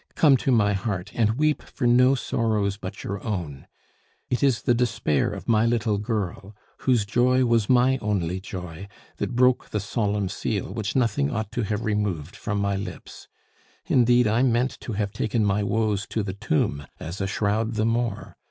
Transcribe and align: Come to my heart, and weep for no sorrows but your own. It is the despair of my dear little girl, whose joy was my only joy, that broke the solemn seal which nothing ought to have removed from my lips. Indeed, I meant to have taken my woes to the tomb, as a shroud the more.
Come 0.15 0.35
to 0.37 0.51
my 0.51 0.73
heart, 0.73 1.11
and 1.13 1.37
weep 1.37 1.61
for 1.61 1.85
no 1.85 2.15
sorrows 2.15 2.75
but 2.75 3.03
your 3.03 3.23
own. 3.23 3.67
It 4.31 4.41
is 4.41 4.63
the 4.63 4.73
despair 4.73 5.29
of 5.29 5.47
my 5.47 5.61
dear 5.65 5.69
little 5.69 5.97
girl, 5.99 6.55
whose 6.77 7.05
joy 7.05 7.45
was 7.45 7.69
my 7.69 7.99
only 7.99 8.39
joy, 8.39 8.87
that 9.17 9.35
broke 9.35 9.69
the 9.69 9.79
solemn 9.79 10.27
seal 10.27 10.73
which 10.73 10.95
nothing 10.95 11.29
ought 11.29 11.51
to 11.51 11.61
have 11.65 11.85
removed 11.85 12.35
from 12.35 12.59
my 12.59 12.75
lips. 12.75 13.27
Indeed, 13.85 14.25
I 14.25 14.41
meant 14.41 14.71
to 14.79 14.93
have 14.93 15.11
taken 15.13 15.45
my 15.45 15.61
woes 15.61 16.07
to 16.07 16.23
the 16.23 16.33
tomb, 16.33 16.87
as 16.99 17.21
a 17.21 17.27
shroud 17.27 17.75
the 17.75 17.85
more. 17.85 18.35